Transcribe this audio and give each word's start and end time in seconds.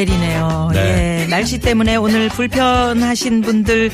내리네요. 0.00 0.70
네. 0.74 1.22
예, 1.22 1.26
날씨 1.26 1.58
때문에 1.58 1.96
오늘 1.96 2.28
불편하신 2.28 3.40
분들 3.40 3.90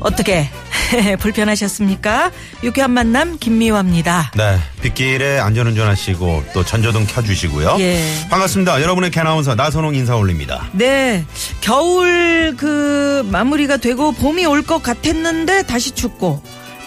어떻게 0.00 0.48
불편하셨습니까? 1.20 2.32
유쾌한 2.64 2.90
만남 2.90 3.38
김미화입니다. 3.38 4.32
네 4.36 4.58
빗길에 4.82 5.38
안전운전 5.38 5.86
하시고 5.86 6.42
또 6.52 6.64
전조등 6.64 7.06
켜주시고요 7.06 7.76
예. 7.78 8.02
반갑습니다 8.28 8.82
여러분의 8.82 9.10
개나운서 9.12 9.54
나선홍 9.54 9.94
인사 9.94 10.16
올립니다 10.16 10.68
네, 10.72 11.24
겨울 11.60 12.56
그 12.56 13.26
마무리가 13.30 13.76
되고 13.76 14.10
봄이 14.12 14.44
올 14.46 14.62
것 14.62 14.82
같았는데 14.82 15.62
다시 15.66 15.92
춥고 15.92 16.42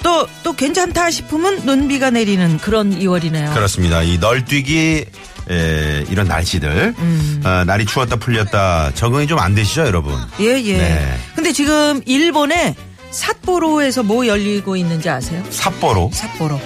또 0.05 0.27
또 0.43 0.53
괜찮다 0.53 1.09
싶으면 1.09 1.65
눈비가 1.65 2.11
내리는 2.11 2.59
그런 2.59 2.97
2월이네요. 2.99 3.53
그렇습니다 3.55 4.03
이 4.03 4.19
널뛰기 4.19 5.05
에, 5.49 6.05
이런 6.09 6.27
날씨들 6.27 6.93
음. 6.97 7.41
어, 7.43 7.63
날이 7.65 7.85
추웠다 7.85 8.15
풀렸다 8.17 8.91
적응이 8.93 9.25
좀 9.27 9.39
안 9.39 9.53
되시죠 9.55 9.81
여러분 9.85 10.13
예, 10.39 10.61
예. 10.63 10.77
네. 10.77 11.17
근데 11.35 11.51
지금 11.51 12.01
일본에 12.05 12.75
삿포로에서 13.11 14.03
뭐 14.03 14.27
열리고 14.27 14.75
있는지 14.75 15.09
아세요? 15.09 15.43
삿포로 15.49 16.11
삿포로. 16.13 16.59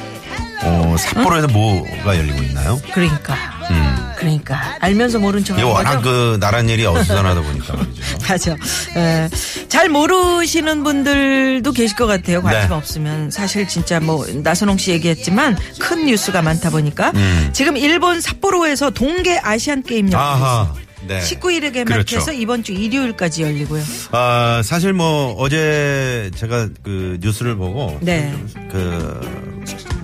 어, 0.64 0.96
삿포로에서 0.98 1.48
뭐가 1.48 2.18
열리고 2.18 2.42
있나요? 2.44 2.82
그러니까. 2.94 3.34
음. 3.72 4.09
그러니까 4.20 4.76
알면서 4.80 5.18
모른 5.20 5.44
척 5.44 5.58
하는 5.58 5.66
워낙? 5.70 6.02
그 6.02 6.38
나란 6.42 6.68
일이 6.68 6.86
어수선하다 6.86 7.42
보니까 7.42 7.74
말이죠 7.78 8.02
맞아. 8.28 8.56
예. 8.98 9.30
잘 9.70 9.88
모르시는 9.90 10.84
분들도 10.84 11.72
계실 11.72 11.96
것 11.96 12.06
같아요. 12.06 12.42
관심 12.42 12.70
네. 12.70 12.76
없으면 12.76 13.32
사실 13.32 13.68
진짜 13.68 14.00
뭐 14.02 14.26
나선홍 14.28 14.78
씨 14.78 14.92
얘기했지만 14.92 15.58
큰 15.80 16.06
뉴스가 16.06 16.42
많다 16.42 16.70
보니까 16.70 17.12
음. 17.16 17.50
지금 17.54 17.78
일본 17.78 18.20
삿포로에서 18.20 18.90
동계 18.90 19.40
아시안 19.42 19.82
게임 19.84 20.06
열리고 20.12 20.18
아하 20.18 20.74
네. 21.08 21.20
19일에 21.22 21.72
개막해서 21.74 22.26
그렇죠. 22.26 22.32
이번 22.34 22.62
주 22.62 22.74
일요일까지 22.74 23.44
열리고요. 23.44 23.82
아, 24.12 24.62
사실 24.66 24.92
뭐 24.92 25.34
어제 25.38 26.30
제가 26.36 26.68
그 26.84 27.18
뉴스를 27.22 27.56
보고 27.56 27.98
네. 28.02 28.34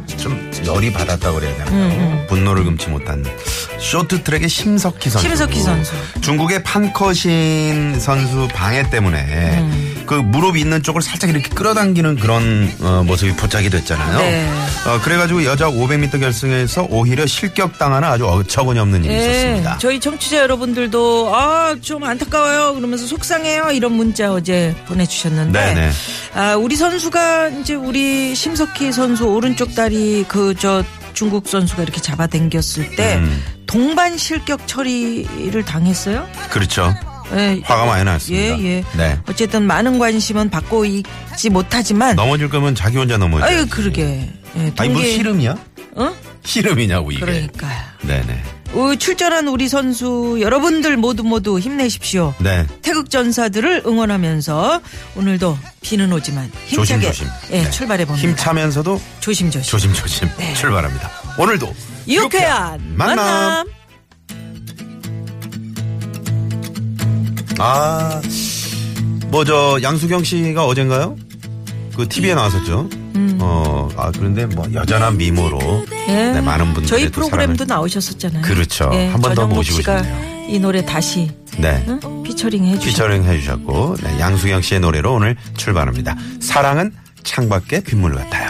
그좀 0.07 0.51
열이 0.65 0.93
받았다 0.93 1.31
그래야 1.33 1.51
음, 1.65 1.89
되나요? 1.89 2.25
분노를 2.27 2.63
금치 2.63 2.87
못한 2.89 3.23
쇼트트랙의 3.79 4.49
심석희 4.49 5.09
선수. 5.09 5.19
심석희 5.27 5.59
선수. 5.61 5.93
중국의 6.21 6.63
판커신 6.63 7.99
선수 7.99 8.47
방해 8.53 8.89
때문에 8.89 9.57
음. 9.59 10.03
그 10.05 10.13
무릎 10.13 10.55
있는 10.57 10.83
쪽을 10.83 11.01
살짝 11.01 11.29
이렇게 11.31 11.49
끌어당기는 11.49 12.17
그런 12.17 12.71
어, 12.81 13.03
모습이 13.05 13.33
포착이 13.35 13.69
됐잖아요. 13.69 14.17
네. 14.19 14.47
어, 14.87 14.99
그래가지고 15.01 15.43
여자 15.45 15.65
500m 15.67 16.19
결승에서 16.19 16.87
오히려 16.91 17.25
실격당하는 17.25 18.07
아주 18.07 18.27
어처구니 18.27 18.79
없는 18.79 19.03
일이 19.03 19.15
있었습니다. 19.15 19.73
예, 19.73 19.77
저희 19.79 19.99
청취자 19.99 20.37
여러분들도 20.37 21.35
아 21.35 21.55
좀 21.81 22.03
안타까워요 22.03 22.75
그러면서 22.75 23.05
속상해요 23.05 23.71
이런 23.71 23.91
문자 23.93 24.31
어제 24.31 24.73
보내주셨는데 24.87 25.59
네네. 25.73 25.91
아 26.33 26.55
우리 26.55 26.75
선수가 26.75 27.49
이제 27.49 27.73
우리 27.75 28.33
심석희 28.33 28.91
선수 28.91 29.25
오른쪽 29.25 29.75
다리 29.75 30.23
그저 30.27 30.83
중국 31.15 31.47
선수가 31.47 31.81
이렇게 31.81 31.99
잡아당겼을 32.01 32.95
때 32.95 33.15
음. 33.15 33.41
동반 33.65 34.17
실격 34.17 34.67
처리를 34.67 35.63
당했어요. 35.65 36.27
그렇죠. 36.51 36.93
예, 37.33 37.59
화가 37.63 37.85
많이 37.85 38.03
났습니다. 38.03 38.59
예, 38.59 38.63
예. 38.65 38.83
네. 38.95 39.19
어쨌든 39.27 39.63
많은 39.63 39.97
관심은 39.97 40.51
받고 40.51 40.85
있지 40.85 41.49
못하지만 41.49 42.15
넘어질 42.15 42.49
거면 42.49 42.75
자기 42.75 42.97
혼자 42.97 43.17
넘어져. 43.17 43.45
아유 43.45 43.65
그러게 43.67 44.29
예, 44.57 44.71
아니 44.77 44.89
뭐 44.91 45.01
동계- 45.01 45.13
씨름이야? 45.15 45.55
어? 45.95 46.13
씨름이냐고 46.43 47.11
이게. 47.11 47.21
그러니까요. 47.21 47.81
네네. 48.03 48.43
어, 48.75 48.93
출전한 48.95 49.47
우리 49.47 49.69
선수 49.69 50.37
여러분들 50.41 50.97
모두 50.97 51.23
모두 51.23 51.57
힘내십시오. 51.59 52.33
네. 52.39 52.67
태극 52.81 53.09
전사들을 53.09 53.83
응원하면서 53.85 54.81
오늘도 55.15 55.57
비는 55.81 56.11
오지만 56.11 56.51
힘차게 56.67 57.05
조심조심. 57.11 57.27
예, 57.51 57.61
네. 57.63 57.69
출발해 57.69 58.05
봅니다. 58.05 58.27
힘차면서도 58.27 59.01
조심조심. 59.21 59.69
조심조심 59.71 60.29
네. 60.37 60.53
출발합니다. 60.55 61.09
오늘도 61.39 61.73
유쾌한 62.07 62.81
만남. 62.95 63.15
만남. 63.15 63.67
아, 67.57 68.21
뭐 69.27 69.45
저 69.45 69.79
양수경 69.81 70.25
씨가 70.25 70.65
어젠가요? 70.65 71.15
그 71.95 72.07
TV에 72.09 72.35
나왔었죠. 72.35 72.89
음. 73.45 73.49
어, 73.49 73.89
아 73.97 74.11
그런데 74.11 74.45
뭐 74.45 74.65
여전한 74.73 75.17
미모로 75.17 75.85
예. 76.07 76.31
네, 76.31 76.41
많은 76.41 76.73
분들의 76.73 76.87
저희 76.87 77.05
또 77.05 77.11
프로그램도 77.11 77.65
나오셨었잖아요. 77.65 78.41
그렇죠. 78.41 78.85
한번 78.85 79.21
더 79.21 79.35
전영록 79.35 79.55
모시고 79.57 79.77
씨가 79.77 80.03
싶네요. 80.03 80.45
이 80.47 80.59
노래 80.59 80.85
다시 80.85 81.31
네. 81.57 81.83
응? 81.87 82.23
피처링 82.23 82.65
해주셨 82.65 82.85
피처링 82.85 83.23
해주셨고 83.23 83.97
네, 84.03 84.19
양수경 84.19 84.61
씨의 84.61 84.79
노래로 84.81 85.13
오늘 85.13 85.35
출발합니다. 85.57 86.15
사랑은 86.39 86.91
창밖의 87.23 87.83
빗물 87.83 88.13
같아요. 88.15 88.44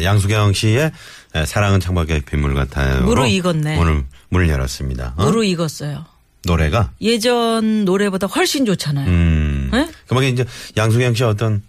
네, 0.00 0.04
양수경 0.04 0.52
씨의 0.54 0.90
네, 1.34 1.46
사랑은 1.46 1.78
창밖의 1.80 2.22
빗물 2.22 2.54
같아요. 2.54 3.02
무르 3.04 3.26
익었네. 3.26 3.78
오늘 3.78 4.04
문을 4.30 4.48
열었습니다. 4.48 5.14
어? 5.16 5.24
무르 5.24 5.44
익었어요. 5.44 6.06
노래가 6.44 6.90
예전 7.02 7.84
노래보다 7.84 8.26
훨씬 8.26 8.64
좋잖아요. 8.64 9.06
음. 9.06 9.68
네? 9.72 9.90
그만 10.08 10.24
이제 10.24 10.46
양수경 10.76 11.14
씨의 11.14 11.28
어떤 11.28 11.62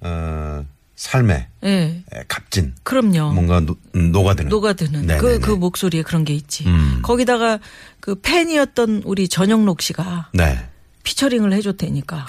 어, 0.00 0.64
삶의 0.96 1.46
예. 1.64 2.02
에, 2.12 2.24
값진 2.26 2.74
그럼요. 2.84 3.32
뭔가 3.34 3.60
노, 3.60 3.76
음, 3.96 4.12
녹아드는 4.12 4.48
녹아드는 4.48 5.06
네네네. 5.06 5.18
그, 5.18 5.40
그 5.40 5.50
목소리에 5.50 6.02
그런 6.02 6.24
게 6.24 6.32
있지. 6.32 6.66
음. 6.66 7.00
거기다가 7.02 7.58
그 8.00 8.14
팬이었던 8.14 9.02
우리 9.04 9.28
전영록 9.28 9.82
씨가 9.82 10.30
네. 10.32 10.58
피처링을 11.02 11.52
해줬다니까. 11.52 12.26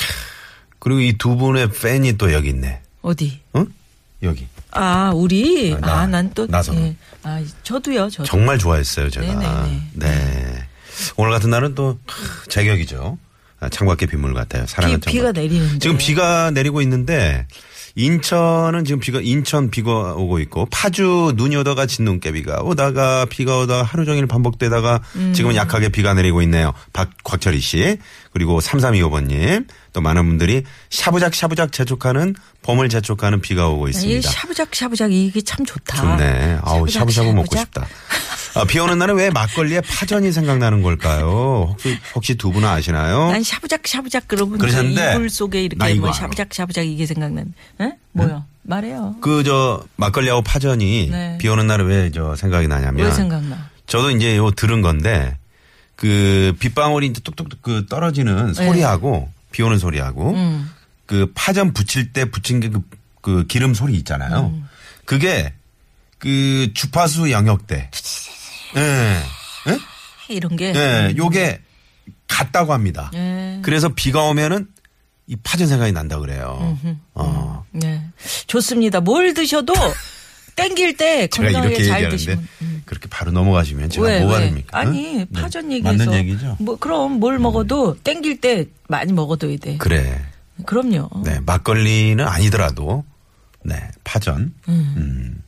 그리고 0.79 0.99
이 0.99 1.13
두 1.17 1.37
분의 1.37 1.71
팬이 1.71 2.17
또 2.17 2.33
여기 2.33 2.49
있네. 2.49 2.81
어디? 3.01 3.39
어? 3.53 3.65
여기. 4.23 4.47
아, 4.75 5.11
우리? 5.15 5.73
아, 5.73 5.79
나, 5.79 5.99
아, 6.01 6.07
난 6.07 6.31
또. 6.33 6.45
나선호. 6.47 6.79
예. 6.81 6.95
아, 7.23 7.41
저도요, 7.63 8.09
저도. 8.09 8.25
정말 8.25 8.57
좋아했어요, 8.59 9.09
제가. 9.09 9.25
네네네. 9.25 9.81
네. 9.93 10.63
오늘 11.17 11.31
같은 11.31 11.49
날은 11.49 11.75
또 11.75 11.97
크, 12.05 12.49
제격이죠. 12.49 13.17
아, 13.59 13.69
창밖의 13.69 14.07
빗물 14.09 14.33
같아요. 14.33 14.65
사랑은 14.67 14.99
비, 14.99 15.11
비가 15.11 15.25
창밖. 15.27 15.41
내리는데. 15.41 15.79
지금 15.79 15.97
비가 15.97 16.51
내리고 16.51 16.81
있는데 16.81 17.47
인천은 17.97 18.83
지금 18.83 18.99
비가 18.99 19.21
인천 19.21 19.69
비가 19.71 19.91
오고 20.15 20.39
있고 20.39 20.67
파주 20.69 21.33
눈이 21.37 21.55
오다가 21.55 21.85
진눈깨비가 21.85 22.61
오다가 22.63 23.25
비가 23.25 23.57
오다가 23.59 23.83
하루 23.83 24.03
종일 24.03 24.27
반복되다가 24.27 24.99
음. 25.15 25.33
지금은 25.33 25.55
약하게 25.55 25.87
비가 25.89 26.13
내리고 26.13 26.41
있네요. 26.41 26.73
박곽철희 26.91 27.59
씨 27.61 27.97
그리고 28.35 28.59
3325번님 28.59 29.65
또 29.93 30.01
많은 30.01 30.27
분들이 30.27 30.63
샤부작 30.89 31.33
샤부작 31.33 31.71
재촉하는 31.71 32.35
봄을 32.63 32.89
재촉하는 32.89 33.39
비가 33.39 33.69
오고 33.69 33.87
이 33.87 33.91
있습니다. 33.91 34.29
샤브작 34.29 34.75
샤브작 34.75 35.13
이게 35.13 35.39
참 35.39 35.65
좋다. 35.65 35.95
좋네. 36.17 36.57
아우 36.61 36.79
샤브작, 36.79 36.91
샤브샤브 37.13 37.29
먹고 37.29 37.55
샤브작. 37.55 37.59
싶다. 37.87 37.87
아, 38.59 38.65
비 38.65 38.77
오는 38.79 38.97
날은 38.97 39.15
왜 39.15 39.29
막걸리에 39.29 39.79
파전이 39.79 40.33
생각나는 40.33 40.81
걸까요? 40.81 41.67
혹시 41.71 41.97
혹시 42.13 42.35
두 42.35 42.51
분은 42.51 42.67
아시나요? 42.67 43.31
난 43.31 43.41
샤브작 43.41 43.87
샤브작 43.87 44.27
그러고 44.27 44.57
그러셨는데 44.57 45.13
이불 45.15 45.29
속에 45.29 45.69
나 45.77 45.87
이렇게 45.87 46.01
뭐. 46.01 46.11
샤브작 46.11 46.53
샤브작 46.53 46.85
이게 46.85 47.05
생각난. 47.05 47.53
에? 47.79 47.91
뭐요? 48.11 48.43
말해요. 48.63 49.15
그 49.21 49.43
저 49.45 49.81
막걸리하고 49.95 50.41
파전이 50.41 51.07
네. 51.09 51.37
비 51.39 51.47
오는 51.47 51.67
날은 51.67 51.85
왜 51.85 52.11
저 52.13 52.35
생각이 52.35 52.67
나냐면 52.67 53.05
왜 53.05 53.11
생각나? 53.13 53.69
저도 53.87 54.11
이제 54.11 54.35
요 54.35 54.51
들은 54.51 54.81
건데 54.81 55.37
그 55.95 56.55
빗방울이 56.59 57.07
이제 57.07 57.21
뚝뚝뚝 57.21 57.61
그 57.61 57.85
떨어지는 57.87 58.53
네. 58.53 58.65
소리하고 58.65 59.31
비 59.51 59.63
오는 59.63 59.77
소리하고 59.77 60.31
음. 60.31 60.69
그 61.05 61.31
파전 61.33 61.73
붙일 61.73 62.11
때 62.11 62.25
붙인 62.25 62.59
게그 62.59 62.81
그 63.21 63.47
기름 63.47 63.73
소리 63.73 63.95
있잖아요. 63.95 64.51
음. 64.53 64.67
그게 65.05 65.53
그 66.17 66.71
주파수 66.73 67.31
영역대. 67.31 67.91
예. 68.77 69.21
예? 69.67 69.79
이런 70.27 70.55
게. 70.55 70.73
예, 70.75 71.13
요게 71.15 71.61
같다고 72.27 72.73
합니다. 72.73 73.11
예. 73.13 73.59
그래서 73.61 73.89
비가 73.89 74.23
오면은 74.23 74.67
이 75.27 75.35
파전 75.37 75.67
생각이 75.67 75.91
난다 75.91 76.19
그래요. 76.19 76.77
어. 77.13 77.65
네. 77.71 78.01
좋습니다. 78.47 79.01
뭘 79.01 79.33
드셔도 79.33 79.73
땡길 80.55 80.97
때 80.97 81.27
제가 81.27 81.47
건강하게 81.51 81.75
이렇게 81.75 81.83
잘 81.85 82.03
얘기하는데 82.03 82.15
드시면. 82.17 82.47
그렇게 82.85 83.07
바로 83.09 83.31
넘어가시면 83.31 83.89
제가 83.89 84.07
왜, 84.07 84.19
뭐가 84.21 84.37
왜? 84.37 84.45
됩니까? 84.45 84.77
아니, 84.77 85.15
응? 85.19 85.25
네. 85.29 85.41
파전 85.41 85.71
얘기해서. 85.71 86.05
맞는 86.05 86.13
얘기죠. 86.19 86.57
뭐, 86.59 86.77
그럼 86.77 87.19
뭘 87.19 87.39
먹어도 87.39 87.97
땡길 88.03 88.41
때 88.41 88.65
많이 88.87 89.11
먹어둬야 89.11 89.57
돼. 89.57 89.77
그래. 89.77 90.21
그럼요. 90.65 91.09
네, 91.25 91.39
막걸리는 91.45 92.25
아니더라도 92.25 93.03
네, 93.63 93.75
파전. 94.03 94.53
음. 94.69 95.41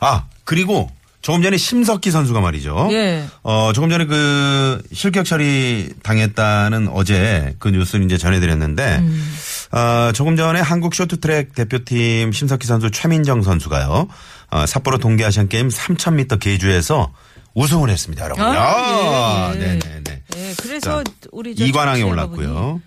아, 0.00 0.26
그리고 0.44 0.90
조금 1.22 1.42
전에 1.42 1.56
심석희 1.56 2.10
선수가 2.10 2.40
말이죠. 2.40 2.88
예. 2.92 3.24
어, 3.42 3.72
조금 3.74 3.88
전에 3.88 4.04
그 4.04 4.82
실격 4.92 5.24
처리 5.24 5.88
당했다는 6.02 6.88
어제 6.88 7.54
그 7.58 7.68
뉴스를 7.68 8.04
이제 8.04 8.18
전해드렸는데, 8.18 8.98
음. 8.98 9.34
어, 9.70 10.12
조금 10.12 10.36
전에 10.36 10.60
한국 10.60 10.94
쇼트트랙 10.94 11.54
대표팀 11.54 12.32
심석희 12.32 12.66
선수 12.66 12.90
최민정 12.90 13.42
선수가요, 13.42 14.08
어, 14.50 14.66
삿포로 14.66 14.98
동계 14.98 15.24
아시안 15.24 15.48
게임 15.48 15.68
3000m 15.68 16.40
계주에서 16.40 17.12
우승을 17.54 17.90
했습니다, 17.90 18.24
여러분. 18.24 18.44
아, 18.44 18.50
아, 18.50 19.52
예, 19.54 19.60
예. 19.60 19.64
네네네. 19.66 20.22
예, 20.36 20.54
그래서 20.62 21.02
자, 21.02 21.10
우리 21.32 21.54
저 21.54 21.64
이관왕에 21.64 22.02
올랐고요. 22.02 22.80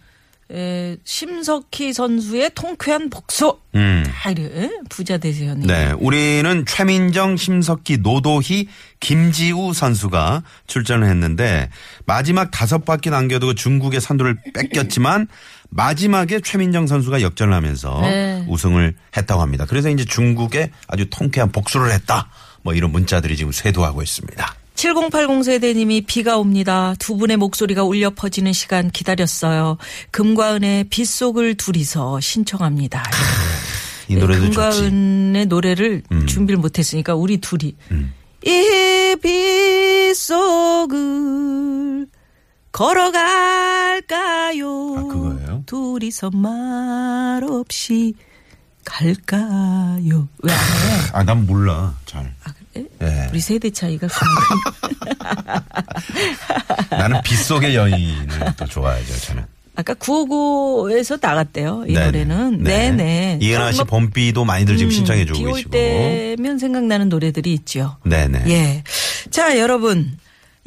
예, 0.53 0.97
심석희 1.03 1.93
선수의 1.93 2.51
통쾌한 2.53 3.09
복수. 3.09 3.57
음. 3.75 4.03
다 4.05 4.31
예? 4.37 4.69
부자 4.89 5.17
되세요. 5.17 5.55
네. 5.55 5.65
네, 5.65 5.91
우리는 5.97 6.65
최민정, 6.65 7.37
심석희, 7.37 7.99
노도희, 8.01 8.67
김지우 8.99 9.73
선수가 9.73 10.43
출전을 10.67 11.07
했는데 11.07 11.69
마지막 12.05 12.51
다섯 12.51 12.83
바퀴 12.83 13.09
남겨두고 13.09 13.53
중국의 13.53 14.01
선두를 14.01 14.37
뺏겼지만 14.53 15.27
마지막에 15.69 16.41
최민정 16.41 16.85
선수가 16.85 17.21
역전을 17.21 17.53
하면서 17.53 18.01
네. 18.01 18.45
우승을 18.49 18.93
했다고 19.15 19.41
합니다. 19.41 19.65
그래서 19.67 19.89
이제 19.89 20.03
중국에 20.03 20.71
아주 20.87 21.09
통쾌한 21.09 21.51
복수를 21.51 21.91
했다. 21.93 22.29
뭐 22.61 22.73
이런 22.73 22.91
문자들이 22.91 23.37
지금 23.37 23.51
쇄도하고 23.51 24.01
있습니다. 24.03 24.55
7080 24.81 25.43
세대님이 25.43 26.01
비가 26.01 26.39
옵니다. 26.39 26.95
두 26.97 27.15
분의 27.15 27.37
목소리가 27.37 27.83
울려 27.83 28.09
퍼지는 28.09 28.51
시간 28.51 28.89
기다렸어요. 28.89 29.77
금과 30.09 30.55
은의 30.55 30.85
빗속을 30.85 31.53
둘이서 31.53 32.19
신청합니다. 32.19 33.03
이 34.07 34.15
노래도 34.15 34.41
금과 34.41 34.71
좋지. 34.71 34.85
은의 34.85 35.45
노래를 35.45 36.01
준비를 36.27 36.59
못했으니까 36.59 37.13
우리 37.13 37.37
둘이 37.37 37.75
이 38.43 39.15
빗속을 40.11 42.07
걸어갈까요? 42.71 43.35
아, 44.97 45.03
그거예요? 45.03 45.63
둘이서 45.67 46.31
말없이 46.31 48.15
갈까요? 48.91 50.27
왜 50.43 50.51
안 50.51 50.59
해? 50.59 51.09
아, 51.13 51.23
난 51.23 51.45
몰라. 51.45 51.95
잘. 52.05 52.33
아, 52.43 52.51
그래? 52.73 52.85
예. 53.01 53.29
우리 53.31 53.39
세대 53.39 53.69
차이가 53.69 54.07
큰 54.07 54.17
나는 56.97 57.21
빗속의 57.23 57.75
여인을 57.75 58.53
또 58.57 58.65
좋아하죠, 58.65 59.19
저는. 59.21 59.43
아까 59.75 59.93
955에서 59.93 61.19
나갔대요. 61.21 61.85
이 61.87 61.93
네네. 61.93 62.05
노래는. 62.05 62.63
네. 62.63 62.89
네네. 62.91 63.39
이은하 63.41 63.71
씨 63.71 63.77
뭐, 63.77 63.85
봄비도 63.85 64.43
많이들 64.43 64.75
지금 64.77 64.91
신청해 64.91 65.25
주고 65.25 65.39
비올 65.39 65.53
계시고. 65.53 65.69
때면 65.71 66.59
생각나는 66.59 67.07
노래들이 67.09 67.53
있죠. 67.53 67.97
네네. 68.05 68.43
예. 68.47 68.83
자, 69.29 69.57
여러분. 69.57 70.17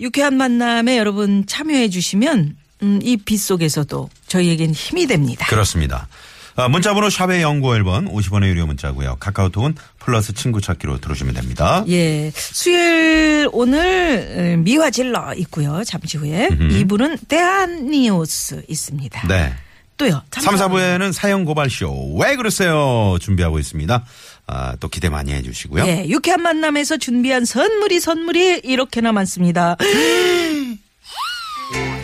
유쾌한 0.00 0.36
만남에 0.36 0.98
여러분 0.98 1.46
참여해 1.46 1.88
주시면 1.88 2.56
음, 2.82 2.98
이빛 3.00 3.38
속에서도 3.38 4.10
저희에겐 4.26 4.72
힘이 4.72 5.06
됩니다. 5.06 5.46
그렇습니다. 5.48 6.08
아, 6.56 6.68
문자번호 6.68 7.10
샵의 7.10 7.42
연구 7.42 7.68
1번 7.70 8.10
50원의 8.12 8.46
유료 8.46 8.66
문자고요. 8.66 9.16
카카오톡은 9.18 9.74
플러스 9.98 10.32
친구 10.34 10.60
찾기로 10.60 11.00
들어오시면 11.00 11.34
됩니다. 11.34 11.84
예. 11.88 12.30
수요일 12.34 13.48
오늘 13.52 14.34
음, 14.36 14.64
미화질러 14.64 15.34
있고요. 15.38 15.82
잠시 15.84 16.16
후에 16.16 16.48
2부는 16.50 17.18
대한니우스 17.28 18.62
있습니다. 18.68 19.26
네. 19.26 19.52
또요. 19.96 20.22
3, 20.30 20.54
4부에는 20.56 21.12
사형 21.12 21.44
고발쇼 21.44 22.16
왜 22.18 22.36
그러세요 22.36 23.16
준비하고 23.20 23.58
있습니다. 23.58 24.04
아, 24.46 24.76
또 24.78 24.88
기대 24.88 25.08
많이 25.08 25.32
해주시고요. 25.32 25.84
예, 25.86 26.06
유쾌한 26.08 26.42
만남에서 26.42 26.98
준비한 26.98 27.44
선물이 27.44 28.00
선물이 28.00 28.60
이렇게나 28.64 29.12
많습니다. 29.12 29.76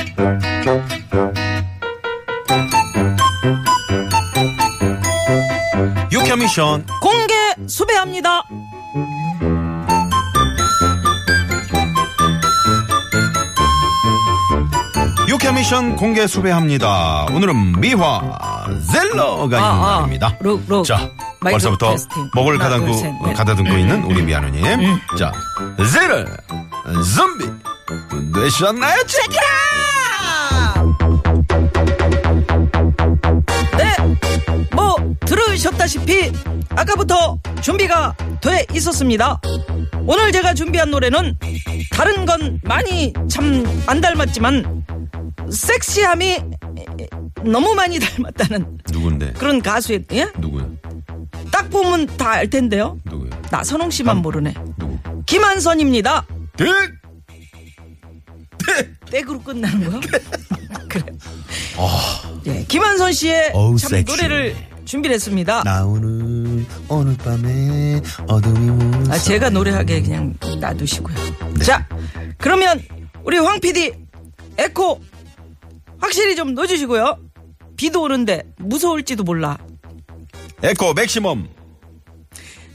미션. 6.51 6.85
공개 6.99 7.33
수배합니다. 7.65 8.43
유쾌 15.29 15.51
미션 15.53 15.95
공개 15.95 16.27
수배합니다. 16.27 17.27
오늘은 17.31 17.79
미화 17.79 18.21
젤러가 18.91 19.43
있는 19.43 19.59
아, 19.59 19.69
아. 19.69 19.95
날입니다. 19.99 20.35
록, 20.41 20.61
록. 20.67 20.83
자, 20.83 21.09
벌써부터 21.39 21.91
테스팅. 21.91 22.29
목을 22.35 22.55
하나, 22.59 22.65
가다듬고 22.65 22.91
둘, 22.91 23.01
셋, 23.01 23.13
넷. 23.13 23.29
음. 23.29 23.33
가다듬고 23.33 23.77
있는 23.77 24.03
우리 24.03 24.21
미아누님. 24.21 24.63
자, 25.17 25.31
젤러 25.77 26.25
좀비 27.15 27.45
되셨나요? 28.33 29.03
체크라! 29.05 29.60
들으셨다시피 35.51 36.31
아까부터 36.69 37.37
준비가 37.61 38.15
돼 38.39 38.65
있었습니다. 38.73 39.39
오늘 40.07 40.31
제가 40.31 40.53
준비한 40.53 40.89
노래는 40.91 41.37
다른 41.91 42.25
건 42.25 42.59
많이 42.63 43.11
참 43.29 43.61
안 43.87 43.99
닮았지만 43.99 44.85
섹시함이 45.51 46.37
너무 47.43 47.73
많이 47.75 47.99
닮았다는 47.99 48.77
누군데? 48.91 49.33
그런 49.33 49.61
가수의 49.61 50.05
예? 50.13 50.27
누구야? 50.37 50.65
딱 51.51 51.69
보면 51.69 52.05
다 52.17 52.31
알 52.31 52.49
텐데요. 52.49 52.97
누구야? 53.05 53.29
나선홍 53.51 53.89
씨만 53.91 54.17
음. 54.17 54.21
모르네. 54.21 54.53
누구? 54.77 54.97
김한선입니다. 55.25 56.25
득! 56.55 56.67
땡으로 59.09 59.41
끝나는 59.41 59.89
거야? 59.91 59.99
김완선 62.69 63.11
씨의 63.11 63.51
어우, 63.53 63.77
참 63.77 63.89
섹시. 63.89 64.15
노래를 64.15 64.55
준비를 64.91 65.13
했습니다. 65.13 65.63
나 65.63 65.92
오늘 65.92 66.65
오늘 66.89 67.15
밤에 67.15 68.01
어둠이 68.27 69.09
아, 69.09 69.17
제가 69.17 69.49
노래하게 69.49 70.01
그냥 70.01 70.35
놔두시고요. 70.59 71.15
자, 71.63 71.87
그러면 72.37 72.83
우리 73.23 73.37
황 73.37 73.61
PD 73.61 73.93
에코 74.57 74.99
확실히 75.97 76.35
좀 76.35 76.53
넣어주시고요. 76.55 77.19
비도 77.77 78.01
오는데 78.01 78.43
무서울지도 78.57 79.23
몰라. 79.23 79.57
에코 80.61 80.93
맥시멈 80.93 81.47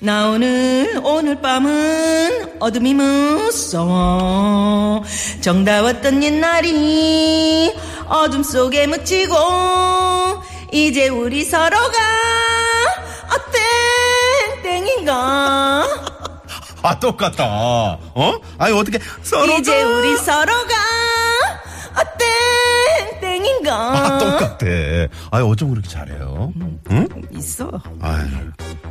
나 0.01 0.29
오늘 0.29 0.99
오늘 1.05 1.43
밤은 1.43 2.55
어둠이 2.61 2.95
무서워 2.95 4.25
정다웠던 5.43 6.23
옛날이 6.23 7.75
어둠 8.09 8.43
속에 8.43 8.87
묻히고 8.87 9.35
이제 10.73 11.09
우리 11.09 11.45
서로가 11.45 11.99
어땡 13.31 14.63
땡인가? 14.63 15.85
아 16.83 16.99
똑같다 17.01 17.45
어? 17.45 18.39
아니 18.59 18.77
어떻게 18.79 18.99
서로 19.23 19.47
이제 19.59 19.83
우리 19.83 20.17
서로가 20.17 20.75
어땡 21.97 23.21
땡인가? 23.21 23.75
아 23.75 24.19
똑같아. 24.19 24.67
아니 25.31 25.49
어쩜 25.51 25.71
그렇게 25.71 25.89
잘해요? 25.89 26.53
응? 26.91 27.09
있어. 27.33 27.71
아유. 28.01 28.27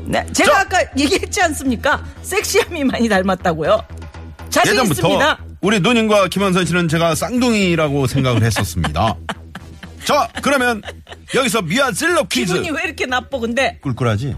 네, 0.05 0.25
제가 0.33 0.61
아까 0.61 0.79
얘기했지 0.97 1.41
않습니까? 1.43 2.03
섹시함이 2.21 2.83
많이 2.83 3.07
닮았다고요? 3.07 3.83
자신 4.49 4.73
예전부터 4.73 4.93
있습니다. 5.07 5.37
우리 5.61 5.79
누님과 5.79 6.27
김한선 6.27 6.65
씨는 6.65 6.87
제가 6.87 7.15
쌍둥이라고 7.15 8.07
생각을 8.07 8.43
했었습니다 8.43 9.15
자 10.05 10.29
그러면 10.41 10.81
여기서 11.33 11.61
미아 11.63 11.91
질러 11.91 12.23
퀴즈 12.27 12.53
기분이 12.53 12.69
왜 12.71 12.83
이렇게 12.85 13.05
나빠 13.05 13.39
근데 13.39 13.79
꿀꿀하지? 13.81 14.35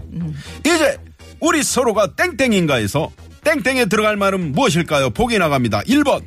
이제 0.60 0.98
우리 1.40 1.62
서로가 1.62 2.14
땡땡인가에서 2.16 3.10
땡땡에 3.44 3.86
들어갈 3.86 4.16
말은 4.16 4.52
무엇일까요? 4.52 5.10
보기 5.10 5.38
나갑니다. 5.38 5.82
1번, 5.82 6.22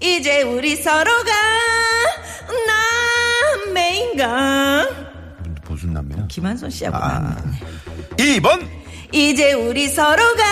이제 0.00 0.42
우리 0.42 0.76
서로가 0.76 1.32
남매인가 3.74 4.88
무슨 5.68 5.92
남매야? 5.92 6.26
김한선 6.28 6.70
씨하고 6.70 6.96
아. 6.96 7.08
만났네 7.20 7.60
2번, 8.16 8.66
이제 9.12 9.52
우리 9.52 9.88
서로가 9.88 10.42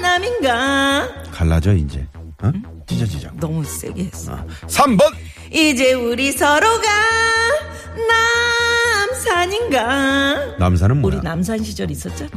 남남인가 0.00 1.08
갈라져, 1.32 1.74
이제. 1.74 2.06
어? 2.42 2.52
찢어지자고. 2.86 3.38
너무 3.38 3.62
세게 3.64 4.04
했어 4.04 4.44
3번, 4.66 5.12
이제 5.50 5.92
우리 5.94 6.32
서로가 6.32 6.86
남산인가 9.18 10.56
남산은 10.58 11.00
뭐야? 11.00 11.16
우리 11.16 11.24
남산 11.24 11.62
시절 11.64 11.90
있었잖아 11.90 12.30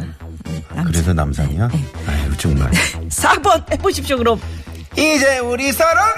네, 0.46 0.64
남산. 0.70 0.86
그래서 0.92 1.14
남산이야? 1.14 1.70
아유, 2.08 2.38
정말. 2.38 2.72
4번 3.10 3.72
해보십시오 3.72 4.18
그럼 4.18 4.40
이제 4.94 5.40
우리 5.40 5.72
서로가 5.72 6.14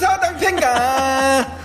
남사당패인가? 0.00 1.58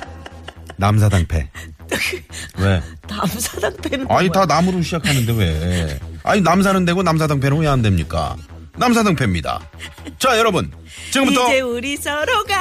남사당패. 0.76 1.50
왜? 2.60 2.82
남사당패는 3.10 4.08
아니, 4.12 4.28
뭐야? 4.30 4.46
다 4.46 4.54
남으로 4.54 4.82
시작하는데 4.82 5.34
왜? 5.34 6.00
아니, 6.24 6.42
남사는 6.42 6.84
되고 6.86 7.02
남사당패는 7.04 7.58
왜 7.60 7.68
안 7.68 7.82
됩니까? 7.82 8.36
남사당패입니다. 8.78 9.60
자, 10.20 10.38
여러분. 10.38 10.72
지금부터 11.12 11.48
이제 11.48 11.60
우리 11.62 11.96
서로가 11.98 12.56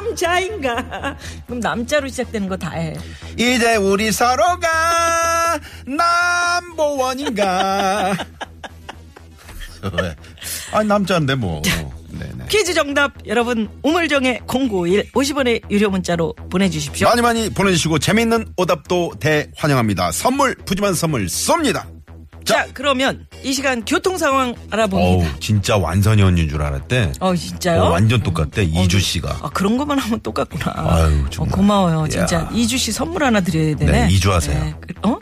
남자인가 0.00 1.16
그럼 1.46 1.60
남자로 1.60 2.08
시작되는 2.08 2.48
거 2.48 2.56
다 2.56 2.70
해. 2.70 2.94
이제 3.36 3.76
우리 3.76 4.10
서로가 4.12 5.58
남보원인가? 6.76 8.16
왜? 10.00 10.16
아니 10.72 10.88
남자인데 10.88 11.34
뭐. 11.34 11.60
네네. 12.10 12.44
퀴즈 12.48 12.72
정답 12.74 13.14
여러분 13.26 13.68
우물정의 13.82 14.42
0951 14.46 15.10
50원의 15.12 15.62
유료 15.70 15.90
문자로 15.90 16.34
보내주십시오. 16.50 17.08
많이 17.08 17.20
많이 17.22 17.50
보내주시고 17.50 17.98
재밌는 17.98 18.52
오답도 18.56 19.14
대환영합니다. 19.18 20.12
선물 20.12 20.54
푸짐한 20.54 20.94
선물 20.94 21.26
쏩니다. 21.26 21.86
자 22.44 22.66
그러면 22.74 23.26
이 23.42 23.52
시간 23.52 23.84
교통 23.84 24.18
상황 24.18 24.54
알아봅니다. 24.70 25.36
진짜 25.40 25.76
완선이 25.76 26.22
언니인 26.22 26.48
줄 26.48 26.62
알았대. 26.62 27.12
어 27.20 27.34
진짜요? 27.34 27.82
어, 27.82 27.90
완전 27.90 28.22
똑같대 28.22 28.64
이주 28.64 29.00
씨가. 29.00 29.38
아 29.42 29.48
그런 29.50 29.76
것만 29.76 29.98
하면 29.98 30.20
똑같구나. 30.20 30.72
아유, 30.76 31.24
정말. 31.30 31.52
어, 31.52 31.56
고마워요 31.56 32.08
진짜 32.08 32.36
야. 32.36 32.50
이주 32.52 32.78
씨 32.78 32.92
선물 32.92 33.24
하나 33.24 33.40
드려야 33.40 33.74
되네. 33.76 34.06
네, 34.06 34.12
이주하세요. 34.12 34.74
그- 34.80 35.08
어? 35.08 35.18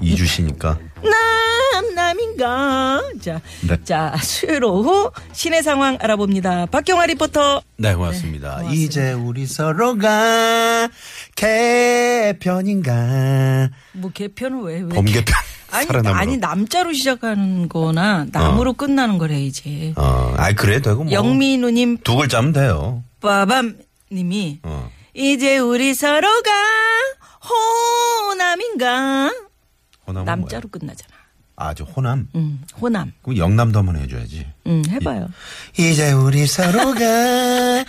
이주 0.00 0.26
씨니까. 0.26 0.78
남 1.02 1.94
남인가? 1.94 3.00
자, 3.20 3.40
네. 3.66 3.76
자 3.84 4.14
수요일 4.22 4.64
오후 4.64 5.10
시내 5.32 5.62
상황 5.62 5.96
알아봅니다. 6.00 6.66
박경화 6.66 7.06
리포터. 7.06 7.62
네 7.76 7.94
고맙습니다. 7.94 8.56
고맙습니다. 8.56 8.74
이제 8.74 9.12
우리 9.12 9.46
서로가 9.46 10.88
개편인가? 11.36 13.70
뭐 13.92 14.10
개편은 14.12 14.62
왜 14.62 14.80
왜? 14.80 14.88
봄 14.88 15.04
개편. 15.04 15.34
아니 15.74 15.86
살아남으러. 15.86 16.14
아니 16.20 16.36
남자로 16.36 16.92
시작하는 16.92 17.68
거나 17.68 18.26
남으로 18.30 18.72
끝나는 18.74 19.18
거래야지. 19.18 19.94
어, 19.96 20.34
아이 20.36 20.54
그래 20.54 20.80
되고 20.80 21.04
뭐. 21.04 21.12
영민우님 21.12 21.98
두 22.04 22.16
글자면 22.16 22.52
돼요. 22.52 23.02
빠밤님이 23.20 24.60
어. 24.62 24.90
이제 25.14 25.58
우리 25.58 25.94
서로가 25.94 26.50
호남인가? 28.28 29.32
호남은 30.06 30.24
남자로 30.24 30.68
끝나잖아. 30.68 31.08
뭐야? 31.56 31.70
아주 31.70 31.84
호남. 31.84 32.28
음, 32.34 32.62
호남. 32.80 33.12
그럼 33.22 33.36
영남도 33.38 33.78
한번 33.78 33.96
해줘야지. 33.96 34.46
음, 34.66 34.82
해봐요. 34.88 35.28
이제 35.78 36.12
우리 36.12 36.46
서로가 36.46 37.00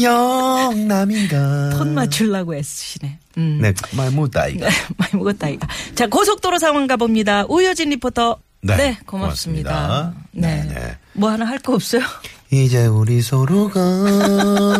영남인가. 0.00 1.70
톤 1.76 1.94
맞추려고 1.94 2.54
애쓰시네. 2.54 3.18
음. 3.38 3.58
네, 3.60 3.72
말 3.96 4.10
못다 4.10 4.46
이거. 4.48 4.66
많이 4.96 5.12
먹었다 5.14 5.48
이거. 5.48 5.66
자 5.94 6.06
고속도로 6.06 6.58
상황 6.58 6.86
가봅니다. 6.86 7.44
우효진 7.48 7.90
리포터. 7.90 8.38
네, 8.64 8.96
고맙습니다. 9.06 9.70
고맙습니다. 9.72 10.14
네. 10.32 10.62
네, 10.64 10.74
네. 10.74 10.96
뭐 11.14 11.30
하나 11.30 11.44
할 11.46 11.58
거 11.58 11.74
없어요? 11.74 12.02
이제 12.52 12.86
우리 12.86 13.20
서로가 13.22 13.80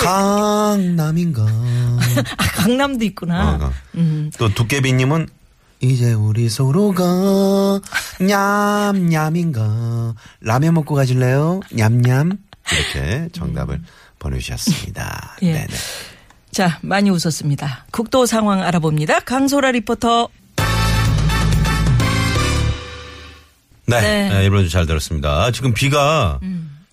강남인가. 0.00 1.42
아 1.42 2.44
강남도 2.56 3.04
있구나. 3.04 3.54
어, 3.60 3.64
어. 3.66 3.72
음. 3.96 4.30
또 4.38 4.48
두께비님은 4.52 5.28
이제 5.80 6.12
우리 6.12 6.48
서로가 6.48 7.80
냠냠인가. 8.20 10.14
라면 10.40 10.74
먹고 10.74 10.94
가실래요? 10.94 11.60
냠냠. 11.72 12.38
이렇게 12.72 13.28
정답을 13.32 13.80
보내주셨습니다. 14.18 15.36
예. 15.42 15.52
네네. 15.52 15.74
자 16.50 16.78
많이 16.82 17.10
웃었습니다. 17.10 17.86
국도 17.90 18.26
상황 18.26 18.62
알아봅니다. 18.62 19.20
강소라 19.20 19.72
리포터. 19.72 20.28
네, 23.86 24.00
네. 24.00 24.28
네. 24.28 24.44
일본 24.44 24.68
잘 24.68 24.86
들었습니다. 24.86 25.50
지금 25.50 25.74
비가 25.74 26.38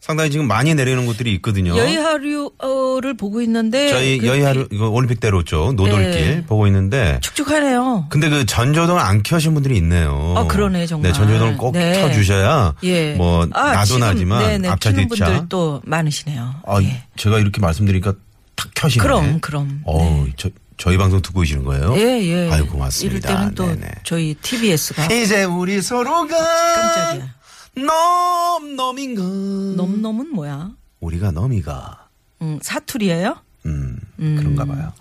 상당히 0.09 0.31
지금 0.31 0.47
많이 0.47 0.73
내리는 0.73 1.05
곳들이 1.05 1.35
있거든요. 1.35 1.77
여의하류를 1.77 3.15
보고 3.15 3.43
있는데 3.43 3.89
저희 3.89 4.17
그 4.17 4.25
여의하루 4.25 4.67
이거 4.71 4.89
올림픽대로 4.89 5.43
쪽 5.43 5.75
노돌길 5.75 6.11
네. 6.11 6.45
보고 6.47 6.65
있는데 6.65 7.19
축축하네요. 7.21 8.07
근데 8.09 8.27
그 8.27 8.43
전조등을 8.43 8.99
안 8.99 9.21
켜신 9.21 9.53
분들이 9.53 9.77
있네요. 9.77 10.33
아, 10.35 10.47
그러네, 10.47 10.87
정말. 10.87 11.11
네, 11.11 11.15
전조등을 11.15 11.57
꼭 11.57 11.73
네. 11.73 12.01
켜주셔야 12.01 12.73
예. 12.85 13.13
뭐 13.13 13.47
아, 13.53 13.73
나도 13.73 13.99
나지만 13.99 14.47
네네, 14.47 14.69
앞차 14.69 14.93
뒤차. 14.93 15.25
분들 15.25 15.45
또 15.47 15.79
많으시네요. 15.85 16.55
아, 16.65 16.81
예. 16.81 17.03
제가 17.15 17.37
이렇게 17.37 17.61
말씀드리니까 17.61 18.13
탁 18.55 18.71
켜시네. 18.73 19.03
그럼 19.03 19.39
그럼. 19.41 19.81
어, 19.85 20.25
저 20.37 20.49
저희 20.77 20.97
방송 20.97 21.21
듣고 21.21 21.41
계시는 21.41 21.65
거예요? 21.65 21.93
예, 21.97 22.19
예. 22.25 22.49
아유 22.51 22.65
고맙습니다. 22.65 23.29
이럴 23.29 23.39
때는 23.41 23.53
또 23.53 23.67
네네. 23.67 23.91
저희 24.05 24.33
TBS가 24.41 25.05
이제 25.13 25.43
우리 25.43 25.83
서로가 25.83 26.35
깜짝이야. 26.35 27.38
넘넘인가. 27.85 29.21
넘넘은 29.21 30.33
뭐야? 30.33 30.71
우리가 30.99 31.31
넘이가 31.31 32.07
음, 32.41 32.59
사투리예요? 32.61 33.35
음, 33.65 33.99
그런가 34.17 34.65
봐요. 34.65 34.93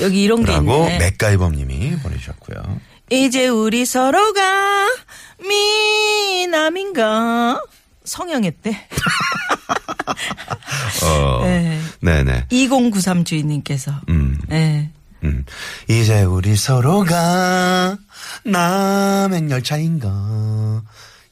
여기 0.00 0.22
이런 0.22 0.44
게 0.44 0.54
있네. 0.54 0.98
맥가이범님이 0.98 1.96
보내주셨고요. 2.02 2.80
이제 3.10 3.48
우리 3.48 3.84
서로가 3.84 4.88
미남인가? 6.44 7.62
성형했대. 8.04 8.70
어, 11.04 11.44
네. 11.44 11.78
네네. 12.00 12.46
2093 12.50 13.24
주인님께서. 13.24 13.92
음. 14.08 14.38
네. 14.48 14.90
음. 15.24 15.44
이제 15.88 16.22
우리 16.22 16.56
서로가 16.56 17.96
남행 18.44 19.50
열차인가 19.50 20.08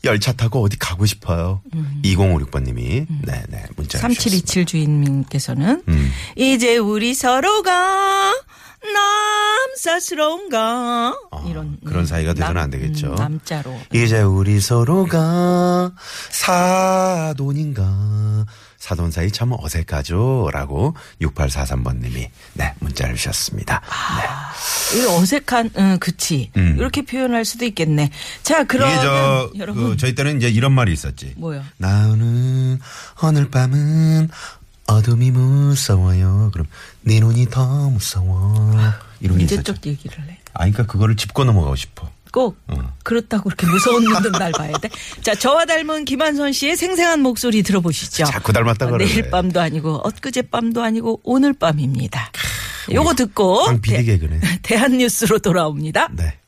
열차 0.05 0.33
타고 0.33 0.63
어디 0.63 0.79
가고 0.79 1.05
싶어요. 1.07 1.61
2056번님이. 2.05 3.07
네네. 3.25 3.65
문자. 3.77 3.99
주셨습니다. 3.99 3.99
3727 3.99 4.65
주인님께서는 4.65 5.83
음. 5.89 6.11
이제 6.37 6.77
우리 6.79 7.15
서로가 7.15 8.35
남사스러운가 9.75 11.15
이런 11.47 11.79
아, 11.83 11.87
그런 11.87 12.07
사이가 12.07 12.33
돼서는 12.35 12.61
안 12.61 12.71
되겠죠. 12.71 13.09
음, 13.09 13.15
남자로 13.15 13.79
이제 13.93 14.23
우리 14.23 14.59
서로가 14.61 15.93
사돈인가. 16.31 17.83
사돈 18.79 19.11
사이 19.11 19.31
참 19.31 19.53
어색하죠. 19.53 20.51
라고 20.53 20.95
6843번님이 21.21 22.29
네, 22.55 22.75
문자를 22.81 23.17
주셨습니다. 23.17 23.81
네. 24.93 24.99
이 24.99 25.07
어색한 25.07 25.71
응, 25.79 25.99
그치 26.01 26.51
음. 26.57 26.77
이렇게 26.79 27.03
표현할 27.03 27.45
수도 27.45 27.65
있겠네. 27.65 28.11
자 28.43 28.65
그러면 28.65 29.01
저, 29.03 29.51
여러분 29.57 29.91
그 29.91 29.97
저희 29.97 30.15
때는 30.15 30.39
이제 30.39 30.49
이런 30.49 30.73
말이 30.73 30.93
있었지. 30.93 31.35
뭐요? 31.37 31.63
나는 31.77 32.79
오늘 33.23 33.51
밤은 33.51 34.29
어둠이 34.87 35.31
무서워요. 35.31 36.51
그럼 36.53 36.67
네 37.03 37.21
눈이 37.21 37.51
더 37.51 37.91
무서워. 37.91 38.75
이런 39.21 39.39
게 39.39 39.45
있었죠. 39.45 39.61
이제적 39.61 39.87
얘기를 39.87 40.19
해. 40.29 40.39
아, 40.53 40.61
그러니까 40.61 40.87
그거를 40.87 41.17
짚고 41.17 41.45
넘어가고 41.45 41.77
싶어. 41.77 42.11
꼭 42.31 42.57
어. 42.69 42.77
그렇다고 43.03 43.45
그렇게 43.45 43.67
무서운 43.67 44.05
눈은 44.05 44.33
날 44.33 44.53
봐야 44.53 44.73
돼. 44.73 44.89
자 45.23 45.35
저와 45.35 45.65
닮은 45.65 46.05
김한선 46.05 46.53
씨의 46.53 46.77
생생한 46.77 47.21
목소리 47.21 47.63
들어보시죠. 47.63 48.25
자꾸 48.25 48.53
닮았다 48.53 48.87
어, 48.87 48.91
그러네. 48.91 49.07
내일 49.07 49.31
밤도 49.31 49.61
아니고 49.61 49.97
엊그제 50.05 50.43
밤도 50.43 50.83
아니고 50.83 51.21
오늘 51.25 51.53
밤입니다. 51.53 52.31
요거 52.93 53.15
듣고 53.15 53.67
대-. 53.83 54.19
대한 54.63 54.99
뉴스로 54.99 55.39
돌아옵니다. 55.39 56.09
네. 56.17 56.40